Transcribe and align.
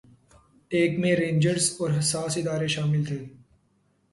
ایک 0.71 0.97
میں 0.99 1.15
رینجرز 1.15 1.65
اور 1.79 1.89
حساس 1.99 2.37
ادارے 2.37 2.67
شامل 2.75 3.05
تھے 3.05 3.19